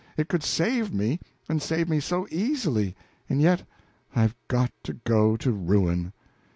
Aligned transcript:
It 0.17 0.27
could 0.27 0.41
save 0.41 0.91
me, 0.91 1.19
and 1.47 1.61
save 1.61 1.87
me 1.87 1.99
so 1.99 2.27
easily, 2.31 2.95
and 3.29 3.39
yet 3.39 3.65
I've 4.15 4.35
got 4.47 4.71
to 4.85 4.93
go 4.93 5.37
to 5.37 5.51
ruin. 5.51 6.11